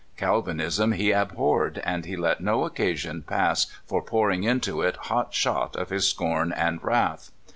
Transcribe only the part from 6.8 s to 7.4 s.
wrath.